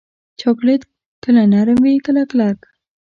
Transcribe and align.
چاکلېټ 0.41 0.81
کله 1.23 1.41
نرم 1.53 1.79
وي، 1.85 1.95
کله 2.05 2.21
کلک. 2.31 2.59